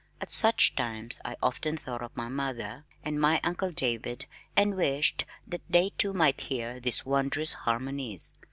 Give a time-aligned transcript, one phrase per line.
[0.19, 4.25] At such times I often thought of my mother, and my uncle David
[4.57, 8.33] and wished that they too might hear these wondrous harmonies.